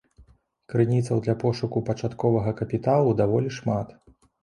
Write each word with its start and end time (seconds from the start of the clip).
Крыніцаў 0.73 1.21
для 1.27 1.35
пошуку 1.45 1.85
пачатковага 1.91 2.57
капіталу 2.63 3.17
даволі 3.25 3.57
шмат. 3.63 3.99